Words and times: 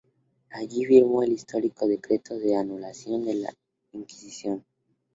Allí 0.49 0.83
firmó 0.83 1.21
el 1.21 1.33
histórico 1.33 1.87
decreto 1.87 2.33
de 2.39 2.55
anulación 2.55 3.23
de 3.23 3.35
la 3.35 3.53
Inquisición. 3.93 4.65